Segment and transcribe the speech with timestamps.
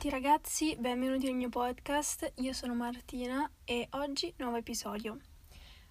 [0.00, 2.32] tutti ragazzi, benvenuti nel mio podcast.
[2.36, 5.18] Io sono Martina e oggi nuovo episodio.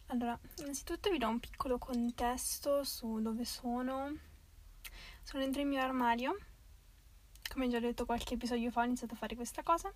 [0.08, 4.12] Allora, innanzitutto vi do un piccolo contesto su dove sono.
[5.22, 6.36] Sono dentro il mio armadio.
[7.54, 9.94] Come già detto qualche episodio fa ho iniziato a fare questa cosa.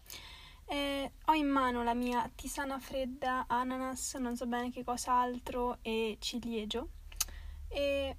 [0.67, 5.79] E ho in mano la mia tisana fredda, ananas, non so bene che cosa altro
[5.81, 6.89] e ciliegio.
[7.67, 8.15] E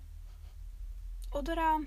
[1.29, 1.79] odora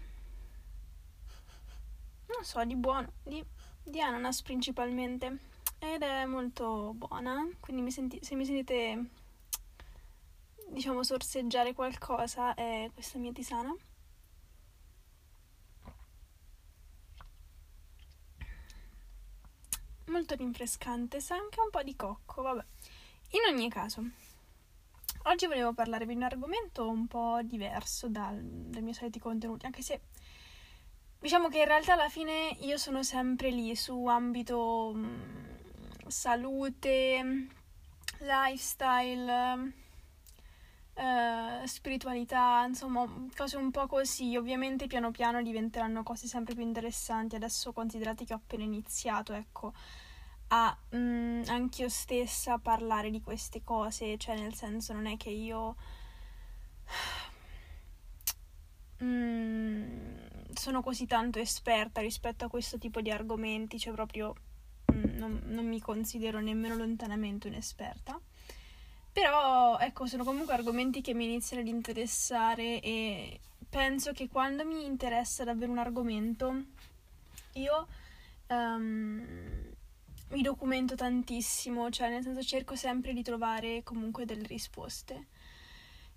[2.28, 3.44] non so, di buono, di
[3.90, 5.38] di ananas principalmente
[5.80, 9.10] ed è molto buona, quindi mi senti- se mi sentite
[10.70, 13.74] diciamo sorseggiare qualcosa è questa mia tisana.
[20.08, 22.64] Molto rinfrescante, sa anche un po' di cocco, vabbè.
[23.32, 24.02] In ogni caso,
[25.24, 29.82] oggi volevo parlarvi di un argomento un po' diverso dal, dai miei soliti contenuti, anche
[29.82, 30.02] se
[31.20, 37.48] Diciamo che in realtà alla fine io sono sempre lì su ambito mm, salute,
[38.20, 39.74] lifestyle,
[40.94, 44.38] uh, spiritualità, insomma, cose un po' così.
[44.38, 47.36] Ovviamente piano piano diventeranno cose sempre più interessanti.
[47.36, 49.74] Adesso considerate che ho appena iniziato, ecco,
[50.50, 55.30] a mh, mm, anch'io stessa parlare di queste cose, cioè nel senso non è che
[55.30, 55.76] io...
[59.00, 60.27] Mm,
[60.58, 64.36] sono così tanto esperta rispetto a questo tipo di argomenti, cioè proprio
[64.92, 68.20] mm, non, non mi considero nemmeno lontanamente un'esperta.
[69.12, 73.40] Però ecco, sono comunque argomenti che mi iniziano ad interessare e
[73.70, 76.64] penso che quando mi interessa davvero un argomento,
[77.54, 77.88] io
[78.48, 79.26] um,
[80.30, 85.26] mi documento tantissimo, cioè nel senso cerco sempre di trovare comunque delle risposte.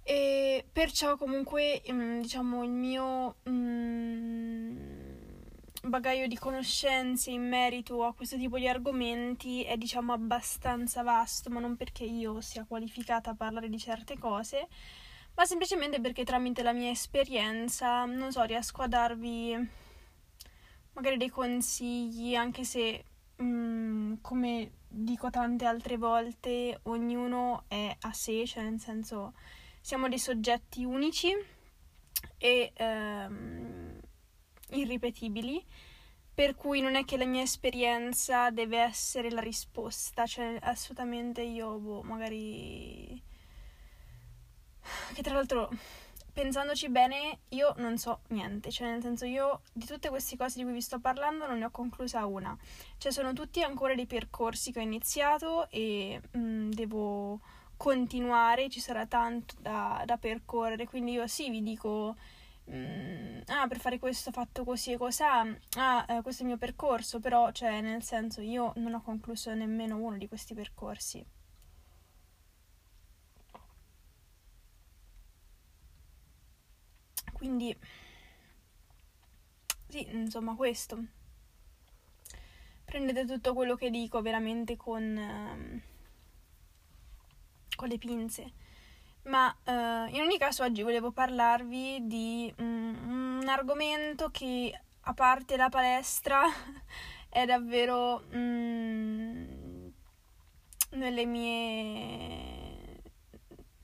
[0.02, 5.00] E perciò comunque mm, diciamo il mio mm,
[5.82, 11.60] bagaglio di conoscenze in merito a questo tipo di argomenti è diciamo abbastanza vasto, ma
[11.60, 14.68] non perché io sia qualificata a parlare di certe cose,
[15.34, 19.68] ma semplicemente perché tramite la mia esperienza, non so, riesco a darvi
[20.92, 23.04] magari dei consigli, anche se
[23.42, 29.34] mm, come dico tante altre volte, ognuno è a sé, cioè nel senso
[29.80, 31.34] siamo dei soggetti unici
[32.38, 34.00] e ehm,
[34.70, 35.64] irripetibili,
[36.32, 41.78] per cui non è che la mia esperienza deve essere la risposta, cioè assolutamente io,
[41.78, 43.22] boh, magari...
[45.12, 45.68] Che tra l'altro,
[46.32, 50.64] pensandoci bene, io non so niente, cioè nel senso io di tutte queste cose di
[50.64, 52.56] cui vi sto parlando non ne ho conclusa una,
[52.96, 57.40] cioè sono tutti ancora dei percorsi che ho iniziato e mh, devo
[57.80, 62.14] continuare, ci sarà tanto da, da percorrere, quindi io sì vi dico,
[62.70, 65.40] mm, ah per fare questo ho fatto così e cos'ha,
[65.78, 69.54] ah eh, questo è il mio percorso, però cioè nel senso io non ho concluso
[69.54, 71.24] nemmeno uno di questi percorsi.
[77.32, 77.74] Quindi
[79.88, 81.04] sì, insomma questo.
[82.84, 85.16] Prendete tutto quello che dico veramente con...
[85.16, 85.82] Eh,
[87.80, 88.52] con le pinze.
[89.22, 95.56] Ma uh, in ogni caso oggi volevo parlarvi di um, un argomento che a parte
[95.56, 96.42] la palestra
[97.28, 99.90] è davvero um,
[100.90, 103.02] nelle mie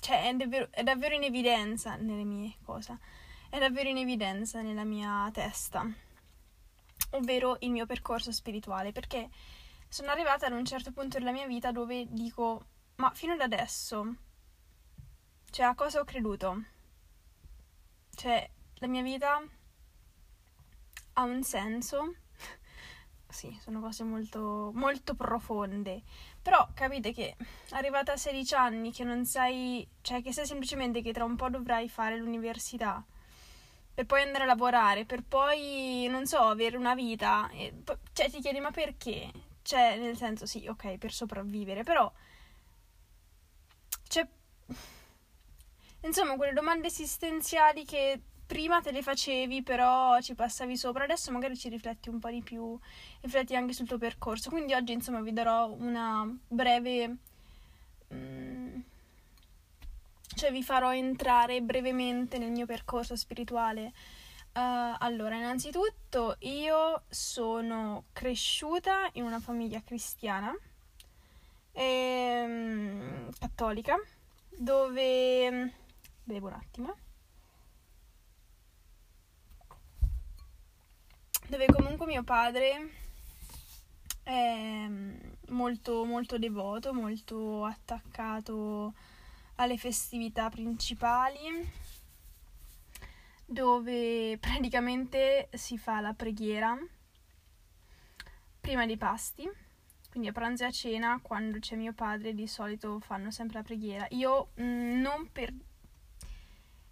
[0.00, 2.98] cioè è davvero, è davvero in evidenza nelle mie cose
[3.48, 5.86] è davvero in evidenza nella mia testa
[7.10, 9.28] ovvero il mio percorso spirituale perché
[9.88, 14.14] sono arrivata ad un certo punto della mia vita dove dico ma fino ad adesso,
[15.50, 16.62] cioè a cosa ho creduto?
[18.14, 19.42] Cioè, la mia vita
[21.14, 22.14] ha un senso?
[23.28, 26.02] sì, sono cose molto, molto profonde.
[26.40, 27.36] Però capite che
[27.70, 31.50] arrivata a 16 anni che non sai, cioè che sai semplicemente che tra un po'
[31.50, 33.04] dovrai fare l'università,
[33.94, 37.50] per poi andare a lavorare, per poi, non so, avere una vita,
[38.12, 39.30] cioè ti chiedi ma perché?
[39.62, 42.10] Cioè, nel senso, sì, ok, per sopravvivere, però
[46.00, 51.56] insomma, quelle domande esistenziali che prima te le facevi, però ci passavi sopra, adesso magari
[51.56, 52.78] ci rifletti un po' di più,
[53.20, 54.50] rifletti anche sul tuo percorso.
[54.50, 57.16] Quindi oggi, insomma, vi darò una breve.
[58.14, 58.80] Mm,
[60.34, 63.92] cioè, vi farò entrare brevemente nel mio percorso spirituale.
[64.54, 70.54] Uh, allora, innanzitutto, io sono cresciuta in una famiglia cristiana
[71.76, 73.96] ehm, cattolica
[74.56, 75.72] dove
[76.24, 76.96] bevo un attimo
[81.48, 82.90] dove comunque mio padre
[84.22, 85.16] è mm,
[85.50, 88.94] molto, molto devoto, molto attaccato
[89.56, 91.70] alle festività principali,
[93.44, 96.76] dove praticamente si fa la preghiera
[98.60, 99.48] prima dei pasti.
[100.16, 103.62] Quindi a pranzo e a cena, quando c'è mio padre, di solito fanno sempre la
[103.62, 104.06] preghiera.
[104.12, 105.52] Io mh, mm, non per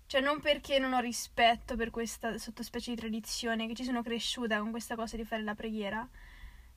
[0.05, 4.59] cioè, non perché non ho rispetto per questa sottospecie di tradizione, che ci sono cresciuta
[4.59, 6.07] con questa cosa di fare la preghiera.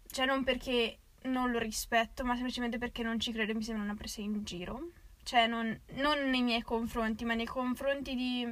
[0.09, 3.83] Cioè, non perché non lo rispetto, ma semplicemente perché non ci credo e mi sembra
[3.83, 4.91] una presa in giro.
[5.23, 8.43] Cioè, non, non nei miei confronti, ma nei confronti di.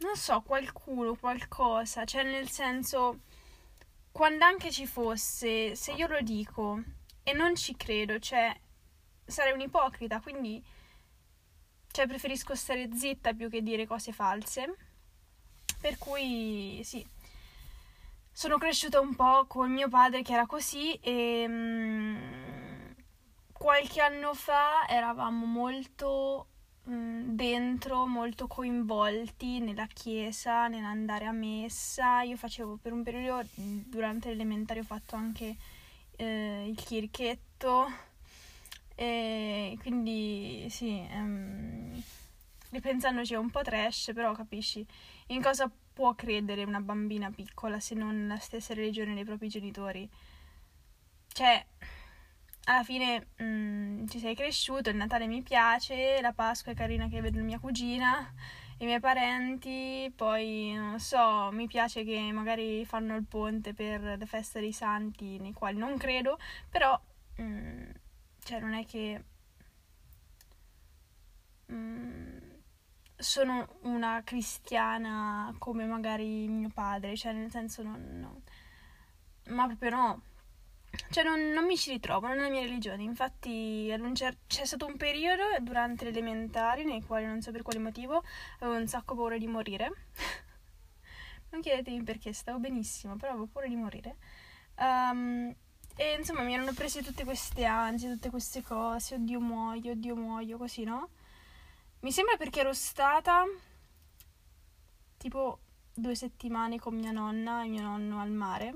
[0.00, 2.04] Non so, qualcuno, qualcosa.
[2.04, 3.20] Cioè, nel senso.
[4.16, 6.82] Quando anche ci fosse, se io lo dico
[7.22, 8.58] e non ci credo, cioè,
[9.26, 10.64] sarei un ipocrita, quindi
[11.90, 14.74] cioè preferisco stare zitta più che dire cose false.
[15.78, 17.06] Per cui sì,
[18.32, 22.94] sono cresciuta un po' con mio padre che era così e um,
[23.52, 26.48] qualche anno fa eravamo molto
[26.86, 32.22] dentro, molto coinvolti nella chiesa, nell'andare a messa.
[32.22, 35.56] Io facevo per un periodo durante l'elementare ho fatto anche
[36.16, 37.86] eh, il chirichetto
[38.94, 42.02] e quindi sì, um,
[42.70, 44.86] ripensandoci è un po' trash, però capisci
[45.28, 50.08] in cosa può credere una bambina piccola se non nella stessa religione dei propri genitori.
[51.32, 51.66] Cioè,
[52.68, 57.20] alla fine um, ci sei cresciuto, il Natale mi piace, la Pasqua è carina che
[57.20, 58.32] vedo mia cugina,
[58.78, 64.26] i miei parenti, poi non so, mi piace che magari fanno il ponte per le
[64.26, 67.00] feste dei santi, nei quali non credo, però...
[67.38, 67.92] Um,
[68.42, 69.24] cioè, non è che...
[71.72, 72.38] Mm,
[73.16, 78.18] sono una cristiana come magari mio padre, cioè nel senso non...
[78.20, 78.42] no.
[79.54, 80.22] Ma proprio no.
[81.10, 83.02] Cioè non, non, mi ci ritrovo, non è la mia religione.
[83.02, 87.78] Infatti cer- c'è stato un periodo durante le elementari nei quali non so per quale
[87.78, 88.22] motivo
[88.60, 89.92] avevo un sacco paura di morire.
[91.50, 94.16] non chiedetemi perché, stavo benissimo, però avevo paura di morire.
[94.78, 95.54] Um,
[95.98, 100.58] e insomma mi erano prese tutte queste ansie, tutte queste cose, oddio muoio, oddio muoio,
[100.58, 101.08] così, no?
[102.00, 103.44] Mi sembra perché ero stata
[105.16, 105.58] tipo
[105.94, 108.74] due settimane con mia nonna e mio nonno al mare.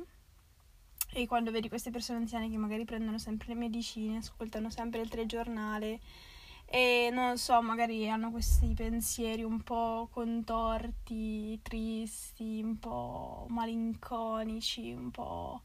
[1.12, 5.08] E quando vedi queste persone anziane che magari prendono sempre le medicine, ascoltano sempre il
[5.08, 6.00] telegiornale
[6.72, 15.10] e non so, magari hanno questi pensieri un po' contorti, tristi, un po' malinconici, un
[15.10, 15.62] po'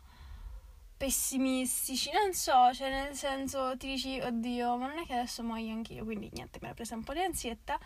[0.98, 5.74] pessimistici, non so, cioè nel senso ti dici, oddio, ma non è che adesso muoio
[5.74, 7.78] anch'io, quindi niente, mi era presa un po' di ansietta.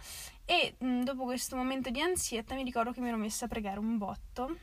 [0.45, 3.79] E mh, dopo questo momento di ansietta mi ricordo che mi ero messa a pregare
[3.79, 4.57] un botto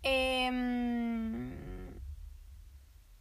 [0.00, 1.88] e mh, mm,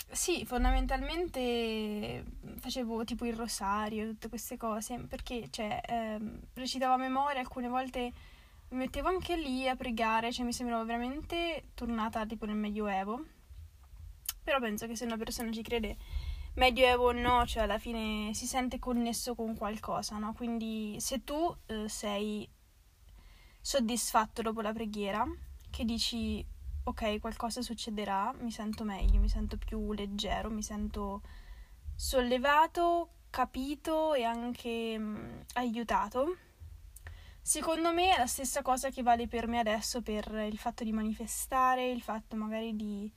[0.09, 2.23] sì, fondamentalmente
[2.57, 8.13] facevo tipo il rosario, tutte queste cose, perché cioè ehm, recitavo a memoria alcune volte
[8.69, 13.23] mi mettevo anche lì a pregare, cioè mi sembrava veramente tornata tipo nel Medioevo.
[14.43, 15.97] Però penso che se una persona ci crede,
[16.55, 20.33] Medioevo o no, cioè alla fine si sente connesso con qualcosa, no?
[20.33, 22.49] Quindi se tu eh, sei
[23.61, 25.25] soddisfatto dopo la preghiera,
[25.69, 26.45] che dici
[26.87, 31.21] ok, qualcosa succederà, mi sento meglio, mi sento più leggero, mi sento
[31.95, 36.37] sollevato, capito e anche mh, mm, aiutato.
[37.41, 40.93] Secondo me è la stessa cosa che vale per me adesso per il fatto di
[40.93, 43.11] manifestare, il fatto magari di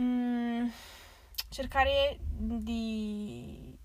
[0.00, 0.68] mm,
[1.48, 3.76] cercare di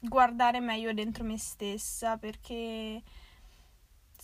[0.00, 3.02] guardare meglio dentro me stessa perché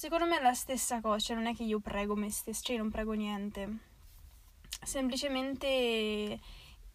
[0.02, 2.75] secondo me è la stessa cosa, cioè non è che io prego me stessa, cioè
[2.75, 3.78] io non prego niente.
[4.82, 6.40] Semplicemente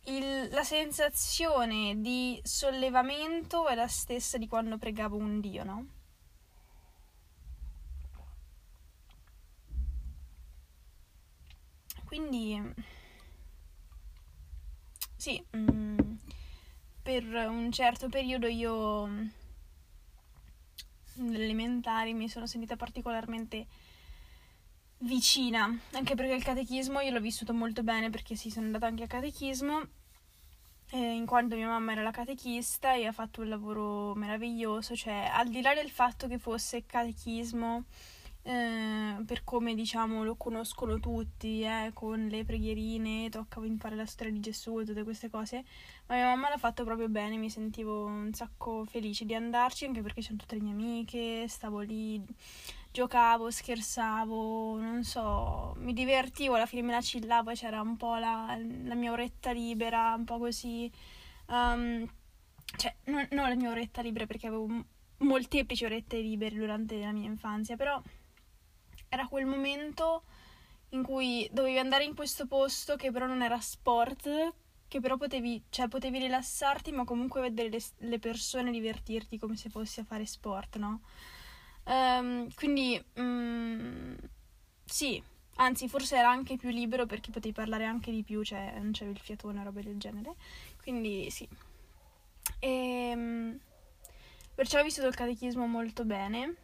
[0.04, 5.88] il, la sensazione di sollevamento è la stessa di quando pregavo un Dio, no?
[12.04, 12.62] Quindi
[15.16, 15.98] sì, mh, mm,
[17.04, 19.46] per un certo periodo io
[21.18, 23.68] nelle elementari mi sono sentita particolarmente
[25.00, 29.04] vicina, anche perché il catechismo io l'ho vissuto molto bene perché sì, sono andata anche
[29.04, 29.82] a catechismo,
[30.92, 35.30] eh, in quanto mia mamma era la catechista e ha fatto un lavoro meraviglioso, cioè
[35.32, 37.86] al di là del fatto che fosse catechismo
[38.48, 44.32] eh, per come diciamo lo conoscono tutti, eh, con le preghierine, toccava imparare la storia
[44.32, 45.66] di Gesù e tutte queste cose,
[46.06, 50.02] ma mia mamma l'ha fatto proprio bene, mi sentivo un sacco felice di andarci, anche
[50.02, 52.24] perché c'erano tutte le mie amiche, stavo lì,
[52.90, 58.58] giocavo, scherzavo, non so, mi divertivo, alla fine me la chillavo, c'era un po' la,
[58.86, 60.90] la mia oretta libera, un po' così...
[61.48, 62.10] Um,
[62.78, 64.68] cioè, non, non la mia oretta libera perché avevo
[65.20, 68.02] molteplici orette libere durante la mia infanzia, però
[69.10, 70.24] era quel momento
[70.90, 74.54] in cui dovevi andare in questo posto che però non era sport,
[74.88, 79.70] che però potevi, cioè, potevi rilassarti, ma comunque vedere le, le, persone divertirti come se
[79.70, 81.02] fossi a fare sport, no?
[81.86, 84.16] Um, quindi, um,
[84.86, 85.22] sì,
[85.56, 89.10] anzi, forse era anche più libero perché potevi parlare anche di più, cioè non c'era
[89.10, 90.36] il fiatone o robe del genere.
[90.82, 91.48] Quindi, sì.
[92.60, 93.60] E, um,
[94.56, 96.56] perciò ho vissuto il catechismo molto bene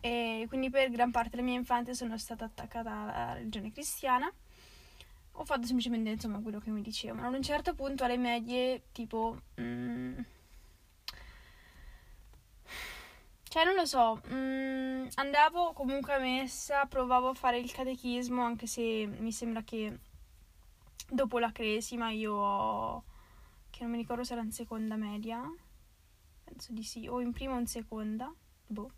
[0.00, 4.30] e quindi per gran parte della mia infanzia sono stata attaccata alla religione cristiana.
[5.32, 7.28] Ho fatto semplicemente insomma quello che mi dicevano.
[7.28, 9.40] Ad un certo punto alle medie, tipo...
[9.60, 10.18] Mm,
[13.48, 18.66] cioè, non lo so, mm, andavo comunque a messa, provavo a fare il catechismo, anche
[18.66, 20.00] se mi sembra che
[21.08, 23.04] dopo la cresima io ho...
[23.70, 25.42] che non mi ricordo se era in seconda media,
[26.44, 28.32] penso di sì, o in prima o in seconda,
[28.66, 28.92] boh.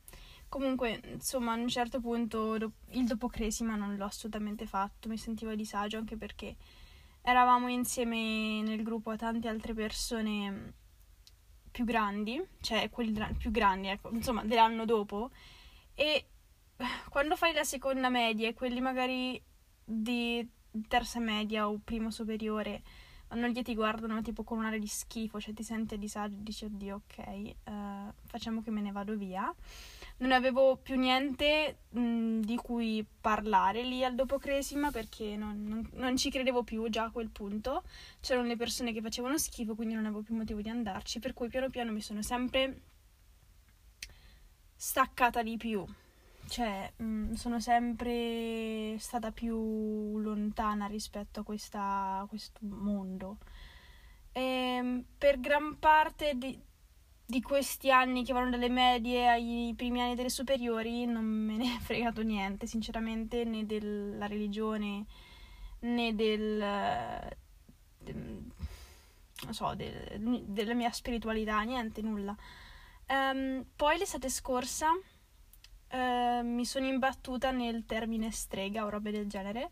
[0.51, 5.53] Comunque, insomma, a un certo punto il dopo Cresima non l'ho assolutamente fatto, mi sentivo
[5.53, 6.57] a disagio anche perché
[7.23, 10.73] eravamo insieme nel gruppo a tante altre persone
[11.71, 15.31] più grandi, cioè quelli più grandi, ecco, insomma, dell'anno dopo.
[15.95, 16.27] E
[17.11, 19.41] quando fai la seconda media e quelli magari
[19.85, 20.45] di
[20.89, 22.83] terza media o primo superiore
[23.29, 26.35] vanno lì e ti guardano tipo con un'aria di schifo, cioè ti senti a disagio
[26.35, 29.55] e dici oddio ok, uh, facciamo che me ne vado via
[30.21, 35.89] non avevo più niente mh, di cui parlare lì al dopo Cresima perché non, non,
[35.95, 37.83] non, ci credevo più già a quel punto.
[38.21, 41.49] C'erano le persone che facevano schifo, quindi non avevo più motivo di andarci, per cui
[41.49, 42.81] piano piano mi sono sempre
[44.77, 45.85] staccata di più.
[46.47, 53.39] Cioè, mh, sono sempre stata più lontana rispetto a, questa, a questo mondo.
[54.33, 56.61] E, ehm, per gran parte di,
[57.31, 61.77] di questi anni che vanno dalle medie ai primi anni delle superiori non me ne
[61.77, 65.07] è fregato niente, sinceramente, né della religione
[65.81, 66.59] né del,
[67.99, 68.45] del
[69.45, 72.37] non so, del, della mia spiritualità, niente, nulla.
[73.09, 79.71] Um, poi l'estate scorsa uh, mi sono imbattuta nel termine strega o robe del genere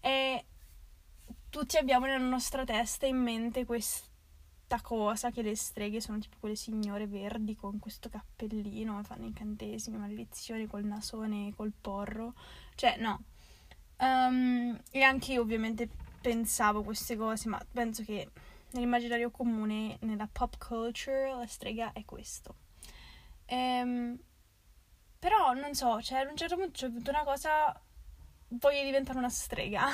[0.00, 0.44] e
[1.48, 4.09] tutti abbiamo nella nostra testa in mente questo
[4.78, 10.66] cosa che le streghe sono tipo quelle signore verdi con questo cappellino, fanno incantesimi, maledizioni
[10.66, 12.34] col nasone, col porro.
[12.74, 13.22] Cioè, no.
[13.98, 15.88] Um, e anche io ovviamente
[16.20, 18.30] pensavo queste cose, ma penso che
[18.72, 22.54] nell'immaginario comune, nella pop culture, la strega è questo.
[23.48, 24.16] Um,
[25.18, 27.78] però non so, cioè ad un certo punto c'è avuto una cosa,
[28.48, 29.88] voglio diventare una strega.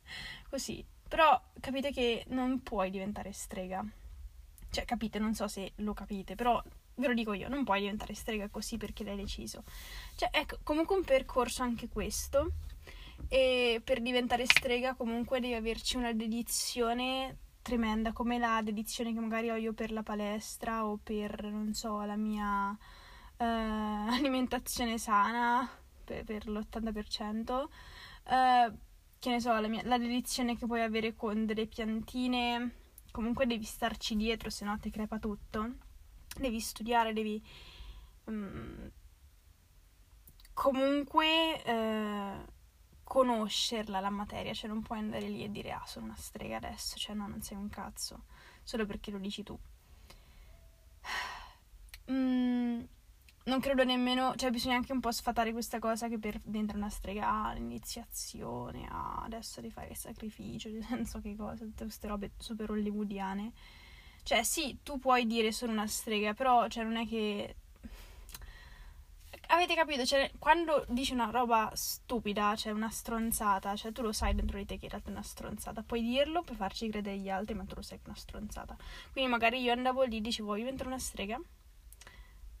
[0.48, 0.84] Così.
[1.06, 3.84] Però capite che non puoi diventare strega
[4.72, 6.60] cioè, capite, non so se lo capite, però
[6.94, 9.64] ve lo dico io, non puoi diventare strega così perché l'hai deciso.
[10.16, 12.52] Cioè, ecco, comunque un percorso anche questo.
[13.28, 19.50] E per diventare strega comunque devi averci una dedizione tremenda, come la dedizione che magari
[19.50, 22.76] ho io per la palestra o per, non so, la mia
[23.36, 25.68] eh, alimentazione sana
[26.02, 27.68] per, per l'80%.
[28.24, 28.72] Eh,
[29.18, 32.80] che ne so, la, mia, la dedizione che puoi avere con delle piantine
[33.12, 35.74] comunque devi starci dietro, se no ti crepa tutto.
[36.36, 37.40] Devi studiare, devi
[38.24, 38.90] um,
[40.52, 42.44] comunque eh,
[43.04, 46.96] conoscerla la materia, cioè non puoi andare lì e dire ah sono una strega adesso,
[46.96, 48.24] cioè no, non sei un cazzo,
[48.62, 49.58] solo perché lo dici tu.
[52.10, 52.82] Mm,
[53.44, 56.90] non credo nemmeno, cioè bisogna anche un po' sfatare questa cosa che per diventare una
[56.90, 62.06] strega ah, l'iniziazione, ah, adesso devi fare il sacrificio, non so che cosa, tutte queste
[62.06, 63.52] robe super hollywoodiane.
[64.22, 67.56] Cioè sì, tu puoi dire sono una strega, però cioè, non è che...
[69.48, 70.04] Avete capito?
[70.06, 74.64] Cioè, quando dici una roba stupida, cioè una stronzata, cioè tu lo sai dentro di
[74.64, 75.82] te che in realtà è una stronzata.
[75.82, 78.76] Puoi dirlo per farci credere gli altri, ma tu lo sai che è una stronzata.
[79.10, 81.38] Quindi magari io andavo lì e dicevo, voglio diventare una strega?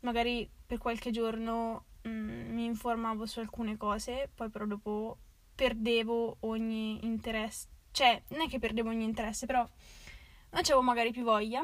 [0.02, 5.18] Magari per qualche giorno mh, mm, mi informavo su alcune cose, poi però dopo
[5.54, 11.22] perdevo ogni interesse, cioè non è che perdevo ogni interesse, però non avevo magari più
[11.22, 11.62] voglia,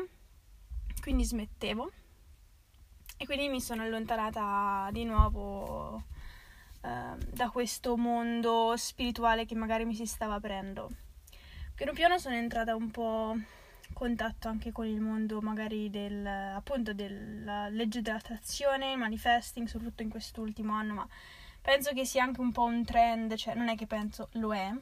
[1.01, 1.91] quindi smettevo
[3.17, 6.05] e quindi mi sono allontanata di nuovo
[6.83, 10.89] uh, da questo mondo spirituale che magari mi si stava aprendo.
[11.75, 13.37] Piano piano sono entrata un po'
[13.93, 20.73] contatto anche con il mondo magari del appunto della legge dell'attrazione, manifesting, soprattutto in quest'ultimo
[20.73, 21.09] anno, ma
[21.61, 24.73] penso che sia anche un po' un trend, cioè non è che penso, lo è.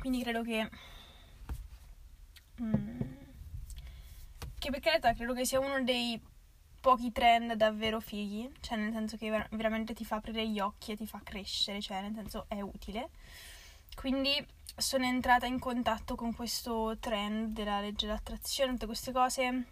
[0.00, 0.70] Quindi credo che
[2.62, 3.00] mm,
[4.58, 6.20] che per carità credo che sia uno dei
[6.80, 10.92] pochi trend davvero fighi, cioè nel senso che ver- veramente ti fa aprire gli occhi
[10.92, 13.10] e ti fa crescere, cioè nel senso è utile.
[13.94, 14.34] Quindi
[14.76, 19.64] sono entrata in contatto con questo trend della legge dell'attrazione, tutte queste cose.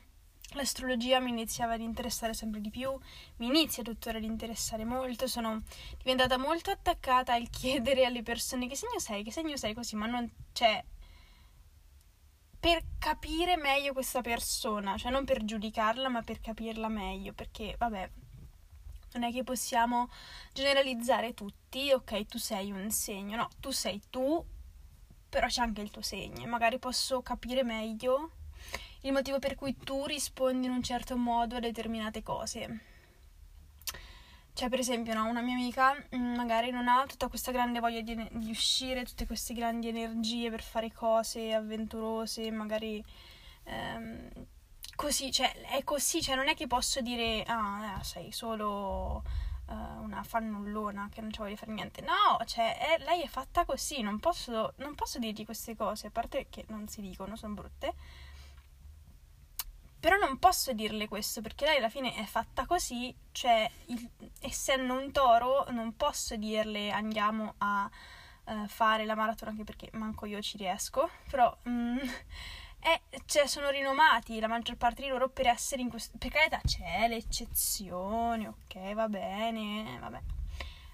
[0.53, 2.91] L'astrologia mi iniziava ad interessare sempre di più,
[3.37, 5.63] mi inizia tuttora ad interessare molto, sono
[5.99, 10.07] diventata molto attaccata al chiedere alle persone che segno sei, che segno sei così, ma
[10.07, 10.85] non c'è cioè,
[12.61, 18.11] per capire meglio questa persona, cioè non per giudicarla, ma per capirla meglio, perché vabbè,
[19.13, 20.09] non è che possiamo
[20.53, 24.45] generalizzare tutti, ok, tu sei un segno, no, tu sei tu,
[25.29, 28.33] però c'è anche il tuo segno, magari posso capire meglio
[29.03, 32.81] il motivo per cui tu rispondi in un certo modo a determinate cose.
[34.59, 38.01] Cioè, per esempio, no, una mia amica mm, magari non ha tutta questa grande voglia
[38.01, 43.01] di, di, uscire, tutte queste grandi energie per fare cose avventurose, magari
[43.63, 44.29] ehm,
[44.97, 49.23] così, cioè, è così, cioè, non è che posso dire, ah, eh, sei solo
[49.69, 52.01] uh, una fannullona che non ci voglio fare niente.
[52.01, 56.11] No, cioè, è, lei è fatta così, non posso, non posso dirgli queste cose, a
[56.11, 57.95] parte che non si dicono, sono brutte
[60.01, 64.95] però non posso dirle questo perché lei alla fine è fatta così, cioè il, essendo
[64.95, 67.91] un toro non posso dirle andiamo a
[68.45, 71.99] uh, fare la maratona anche perché manco io ci riesco, però um,
[72.79, 76.17] è, cioè, sono rinomati la maggior parte di loro per essere in questo...
[76.17, 80.21] Per carità c'è l'eccezione, ok, va bene, vabbè.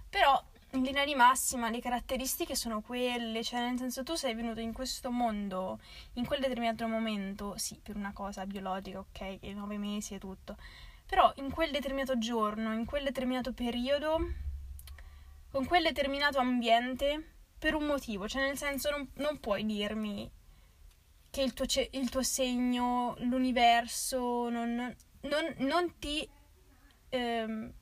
[0.08, 0.42] Però
[0.74, 4.72] in linea di massima le caratteristiche sono quelle, cioè nel senso tu sei venuto in
[4.72, 5.78] questo mondo
[6.14, 10.56] in quel determinato momento, sì, per una cosa biologica, ok, che nove mesi e tutto,
[11.06, 14.18] però in quel determinato giorno, in quel determinato periodo,
[15.50, 20.30] con quel determinato ambiente, per un motivo, cioè nel senso non, non puoi dirmi
[21.30, 26.28] che il tuo, il tuo segno, l'universo non, non, non ti...
[27.10, 27.72] Ehm,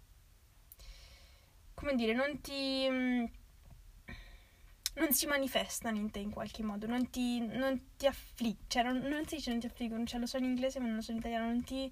[1.82, 2.86] come dire, non ti...
[2.88, 3.24] Mm,
[4.94, 8.98] non si manifestano in te in qualche modo, non ti, non ti affliggono, cioè non,
[8.98, 11.12] non, si dice non ti affliggono, cioè lo so in inglese ma non lo so
[11.12, 11.90] in italiano, non ti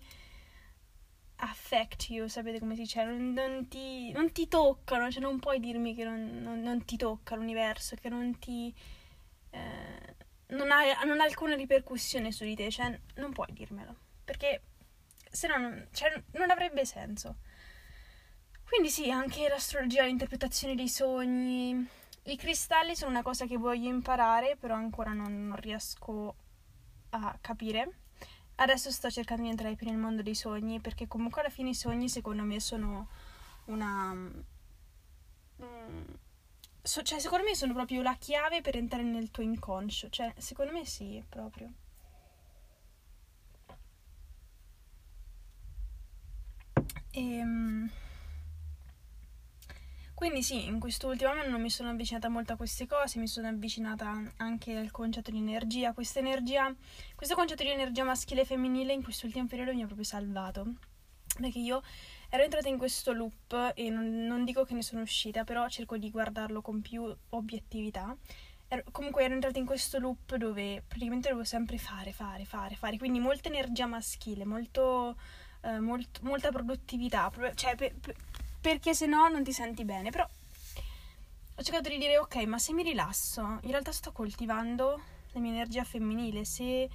[1.37, 5.61] affect you, sapete come si dice, non, non, ti, non ti toccano, cioè non puoi
[5.61, 8.73] dirmi che non, non ti tocca l'universo, che non ti...
[9.49, 10.15] Eh,
[10.49, 14.63] non, ha, non ha alcuna ripercussione su di te, cioè non puoi dirmelo, perché
[15.31, 17.37] se no cioè, non avrebbe senso.
[18.71, 21.85] Quindi sì, anche l'astrologia, l'interpretazione dei sogni.
[22.27, 26.37] I cristalli sono una cosa che voglio imparare, però ancora non, non riesco
[27.11, 27.91] a capire.
[28.55, 31.75] Adesso sto cercando di entrare più nel mondo dei sogni, perché comunque alla fine i
[31.75, 33.09] sogni secondo me sono
[33.65, 34.13] una...
[35.63, 36.05] Mm,
[36.81, 40.09] so, cioè, secondo me sono proprio la chiave per entrare nel tuo inconscio.
[40.11, 41.73] Cioè, secondo me sì, proprio.
[47.11, 47.91] Ehm...
[50.21, 54.23] Quindi sì, in quest'ultimo anno mi sono avvicinata molto a queste cose, mi sono avvicinata
[54.37, 55.95] anche al concetto di energia.
[56.17, 56.75] Energia,
[57.15, 60.75] questo concetto di energia maschile e femminile in quest'ultimo periodo mi ha proprio salvato.
[61.41, 61.83] Perché io
[62.29, 65.97] ero entrata in questo loop e non, non dico che ne sono uscita, però cerco
[65.97, 68.15] di guardarlo con più obiettività.
[68.91, 72.99] Comunque ero entrata in questo loop dove praticamente dovevo sempre fare, fare, fare, fare.
[72.99, 75.17] Quindi molta energia maschile, molto,
[75.63, 77.33] eh, molt, molta produttività.
[77.55, 78.15] Cioè, per, per,
[78.61, 80.11] perché se no non ti senti bene.
[80.11, 80.29] Però
[81.61, 85.01] ho cercato di dire ok, ma se mi rilasso, in realtà sto coltivando
[85.33, 86.89] la mia energia femminile, se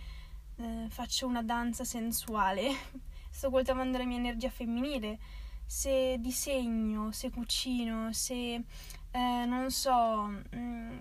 [0.58, 2.70] eh, faccio una danza sensuale,
[3.30, 5.20] sto coltivando la mia energia femminile,
[5.66, 8.54] se disegno, se cucino, se
[9.12, 10.98] eh, non so, mh, mm,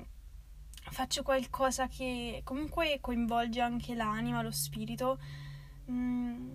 [0.91, 5.19] faccio qualcosa che comunque coinvolge anche l'anima, lo spirito.
[5.91, 6.51] Mm,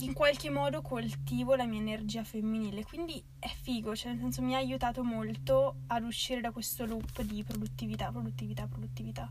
[0.00, 4.54] in qualche modo coltivo la mia energia femminile, quindi è figo, cioè nel senso mi
[4.54, 9.30] ha aiutato molto ad uscire da questo loop di produttività, produttività, produttività.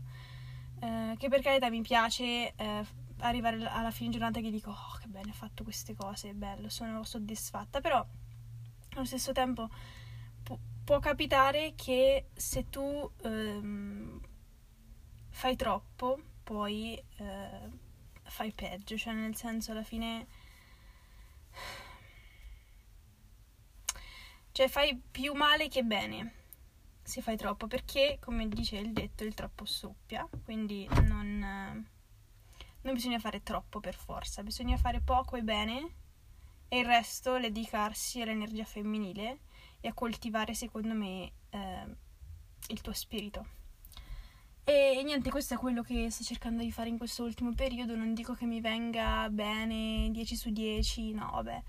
[0.80, 2.86] Eh, che per carità mi piace eh,
[3.18, 6.68] arrivare alla fine giornata che dico oh che bene, ho fatto queste cose, è bello,
[6.68, 8.04] sono soddisfatta, però
[8.94, 9.68] allo stesso tempo
[10.42, 14.20] pu- può capitare che se tu ehm,
[15.28, 17.00] fai troppo, poi...
[17.16, 17.82] Eh,
[18.26, 20.26] fai peggio, cioè nel senso alla fine...
[24.52, 26.42] Cioè fai più male che bene
[27.02, 31.86] se fai troppo, perché come dice il detto il troppo soppia, quindi non,
[32.80, 35.94] non bisogna fare troppo per forza, bisogna fare poco e bene
[36.68, 39.40] e il resto dedicarsi all'energia femminile
[39.80, 41.96] e a coltivare secondo me eh,
[42.68, 43.63] il tuo spirito.
[44.66, 47.94] E, niente, questo è quello che sto cercando di fare in questo ultimo periodo.
[47.94, 51.62] Non dico che mi venga bene 10 su 10, no, vabbè.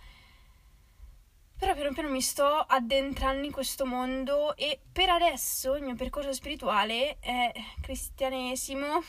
[1.58, 6.34] Però piano piano mi sto addentrando in questo mondo e per adesso il mio percorso
[6.34, 9.02] spirituale è cristianesimo,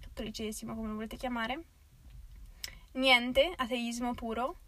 [0.00, 1.64] cattolicesimo come lo volete chiamare,
[2.92, 4.60] niente, ateismo puro.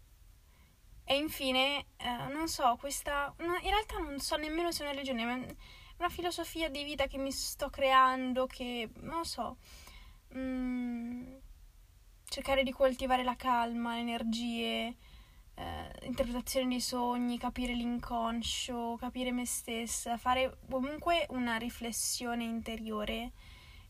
[1.03, 3.33] E infine, eh, non so, questa...
[3.39, 5.43] No, in realtà non so nemmeno se è una religione, ma
[5.99, 9.57] una filosofia di vita che mi sto creando, che non so,
[10.35, 11.35] mm,
[12.25, 14.95] cercare di coltivare la calma, le energie,
[15.55, 23.31] eh, interpretazione dei sogni, capire l'inconscio, capire me stessa, fare comunque una riflessione interiore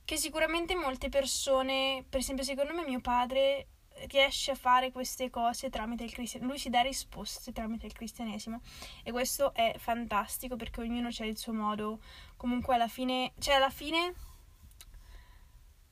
[0.03, 3.67] che sicuramente molte persone, per esempio secondo me mio padre
[4.07, 8.62] riesce a fare queste cose tramite il cristianesimo, lui si dà risposte tramite il cristianesimo
[9.03, 11.99] e questo è fantastico perché ognuno c'ha il suo modo,
[12.38, 14.13] comunque alla fine, cioè alla fine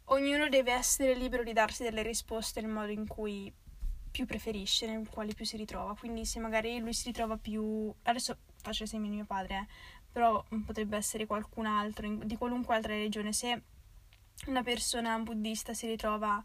[0.05, 3.51] ognuno deve essere libero di darsi delle risposte nel modo in cui
[4.09, 8.37] più preferisce, nel quale più si ritrova, quindi se magari lui si ritrova più, adesso
[8.55, 9.67] faccio l'esempio di mio padre, eh,
[10.11, 13.61] però potrebbe essere qualcun altro, di qualunque altra religione, se
[14.47, 16.43] una persona buddista si ritrova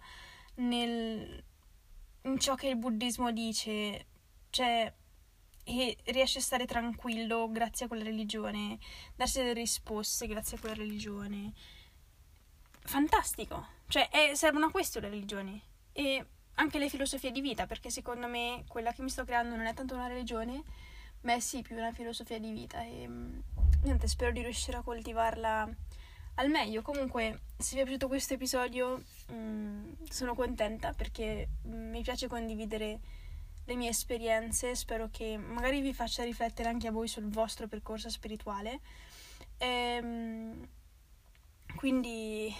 [0.56, 1.42] nel
[2.22, 4.06] in ciò che il buddismo dice,
[4.50, 4.92] cioè,
[5.64, 8.78] e riesce a stare tranquillo grazie a quella religione,
[9.14, 11.52] darsi delle risposte grazie a quella religione.
[12.80, 13.66] Fantastico!
[13.86, 15.60] Cioè, è, servono a questo le religioni.
[15.92, 19.66] E anche le filosofie di vita, perché secondo me quella che mi sto creando non
[19.66, 20.62] è tanto una religione,
[21.22, 22.82] ma è sì più una filosofia di vita.
[22.82, 23.08] E
[23.82, 25.68] niente, spero di riuscire a coltivarla
[26.34, 26.82] al meglio.
[26.82, 33.00] Comunque, se vi è piaciuto questo episodio, mh, mm, sono contenta perché mi piace condividere
[33.64, 34.74] le mie esperienze.
[34.74, 38.80] Spero che magari vi faccia riflettere anche a voi sul vostro percorso spirituale.
[39.58, 40.68] Ehm,
[41.76, 42.54] quindi,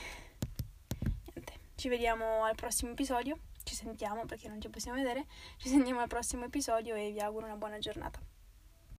[1.35, 3.39] niente, ci vediamo al prossimo episodio.
[3.65, 5.27] Ci sentiamo perché non ci possiamo vedere.
[5.57, 8.32] Ci sentiamo al prossimo episodio e vi auguro una buona giornata.